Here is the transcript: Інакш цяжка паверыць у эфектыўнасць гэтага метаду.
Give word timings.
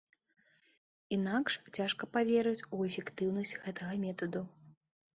Інакш 1.17 1.59
цяжка 1.77 2.03
паверыць 2.15 2.65
у 2.65 2.77
эфектыўнасць 2.91 3.57
гэтага 3.63 3.93
метаду. 4.09 4.47